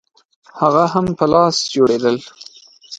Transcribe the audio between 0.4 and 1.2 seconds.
هغه هم